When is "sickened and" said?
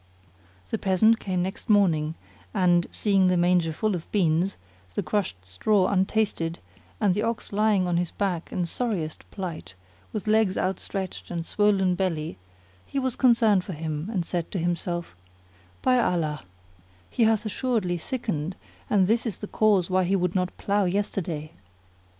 17.99-19.05